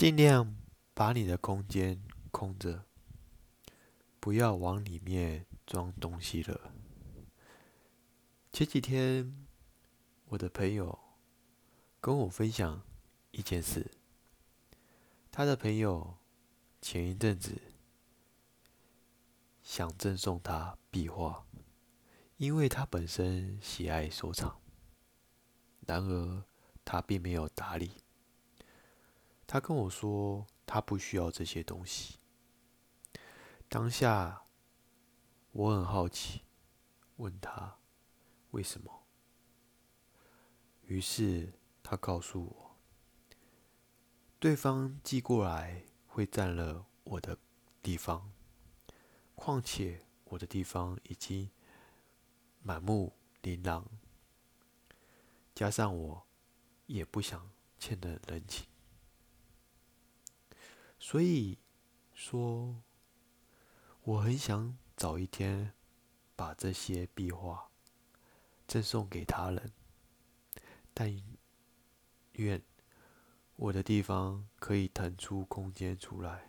[0.00, 0.56] 尽量
[0.94, 2.86] 把你的空间空着，
[4.18, 6.72] 不要往里面装东西了。
[8.50, 9.46] 前几天，
[10.28, 10.98] 我的朋友
[12.00, 12.82] 跟我分享
[13.32, 13.90] 一件事，
[15.30, 16.16] 他的朋友
[16.80, 17.60] 前一阵子
[19.62, 21.44] 想赠送他壁画，
[22.38, 24.62] 因为他本身喜爱收藏，
[25.86, 26.42] 然而
[26.86, 27.90] 他并没有打理。
[29.52, 32.20] 他跟我说，他不需要这些东西。
[33.68, 34.44] 当下，
[35.50, 36.42] 我很好奇，
[37.16, 37.78] 问他。
[38.52, 39.02] 为什么？
[40.82, 42.76] 于是他告诉我，
[44.38, 47.36] 对方寄过来会占了我的
[47.82, 48.30] 地方，
[49.34, 51.50] 况且我的地方已经
[52.62, 53.12] 满目
[53.42, 53.84] 琳琅，
[55.56, 56.24] 加上我
[56.86, 58.69] 也不想欠的人情，
[61.00, 61.58] 所以
[62.14, 62.80] 说
[64.02, 65.72] 我很想早一天
[66.36, 67.66] 把这些壁画。
[68.68, 69.72] 赠送给他人，
[70.94, 71.20] 但
[72.34, 72.62] 愿
[73.56, 76.48] 我的地方可以腾出空间出来，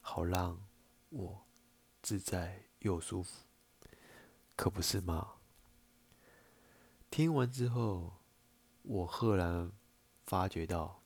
[0.00, 0.66] 好让
[1.10, 1.46] 我
[2.02, 3.44] 自在又舒服，
[4.56, 5.34] 可不是吗？
[7.08, 8.14] 听完之后，
[8.82, 9.70] 我赫然
[10.24, 11.04] 发觉到，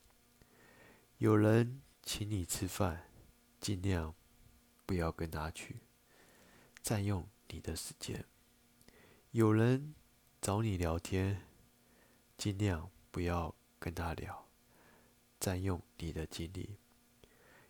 [1.19, 3.05] 有人请你吃饭，
[3.61, 4.15] 尽量
[4.87, 5.81] 不要跟他去，
[6.83, 8.25] 占用你的时间；
[9.33, 9.95] 有人。
[10.41, 11.43] 找你聊天，
[12.39, 14.49] 尽量不要跟他聊，
[15.39, 16.79] 占用你的精力。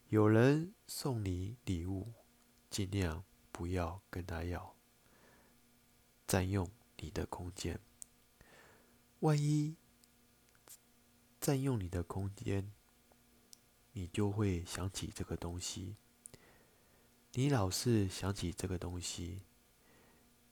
[0.08, 2.12] 有人送你礼物，
[2.70, 4.76] 尽量不要跟他要，
[6.28, 7.80] 占用你的空间。
[9.20, 9.74] 万一
[11.40, 12.70] 占用你的空间，
[13.92, 15.96] 你就会想起这个东西。
[17.32, 19.42] 你老是想起这个东西。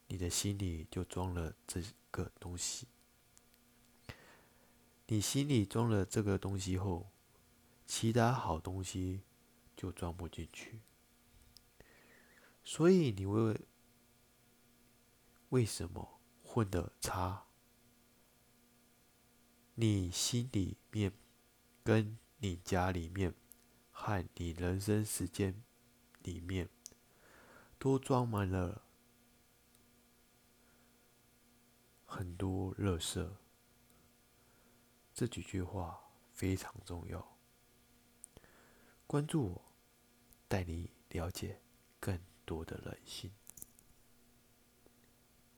[0.09, 2.87] 你的心里就装了这个东西，
[5.09, 7.11] 你心里装了这个东西后，
[7.88, 9.22] 其他好东西
[9.77, 10.78] 就装不进去。
[12.62, 13.61] 所以你为
[15.49, 17.47] 为什么混得差？
[19.75, 21.12] 你心里面
[21.82, 23.35] 跟你家里面
[23.91, 25.63] 和你人生时间
[26.23, 26.69] 里面
[27.79, 28.83] 都装满了。
[32.05, 33.37] 很多乐色，
[35.13, 36.01] 这几句话
[36.33, 37.37] 非常重要。
[39.07, 39.65] 关注我，
[40.47, 41.61] 带你了解
[41.99, 43.31] 更多的人性。